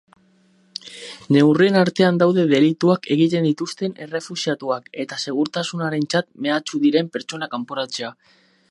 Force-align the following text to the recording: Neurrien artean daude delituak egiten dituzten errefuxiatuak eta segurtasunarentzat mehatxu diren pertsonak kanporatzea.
Neurrien 1.35 1.77
artean 1.81 2.17
daude 2.23 2.45
delituak 2.53 3.05
egiten 3.17 3.45
dituzten 3.49 3.95
errefuxiatuak 4.07 4.91
eta 5.05 5.23
segurtasunarentzat 5.27 6.31
mehatxu 6.47 6.85
diren 6.89 7.15
pertsonak 7.19 7.57
kanporatzea. 7.59 8.15